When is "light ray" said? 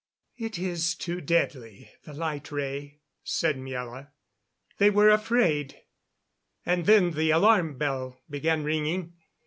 2.13-3.01